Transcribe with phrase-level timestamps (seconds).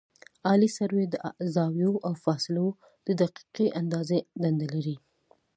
[0.47, 1.15] عالي سروې د
[1.53, 2.67] زاویو او فاصلو
[3.07, 4.95] د دقیقې اندازې دنده لري